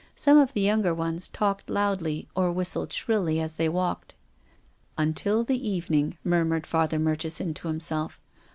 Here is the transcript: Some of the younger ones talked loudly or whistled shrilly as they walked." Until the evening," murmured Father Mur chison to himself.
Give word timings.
Some 0.15 0.39
of 0.39 0.53
the 0.53 0.61
younger 0.61 0.95
ones 0.95 1.27
talked 1.27 1.69
loudly 1.69 2.27
or 2.35 2.51
whistled 2.51 2.91
shrilly 2.91 3.39
as 3.39 3.57
they 3.57 3.69
walked." 3.69 4.15
Until 4.97 5.43
the 5.43 5.69
evening," 5.69 6.17
murmured 6.23 6.65
Father 6.65 6.97
Mur 6.97 7.17
chison 7.17 7.53
to 7.53 7.67
himself. 7.67 8.19